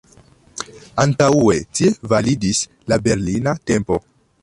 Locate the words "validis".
2.15-2.65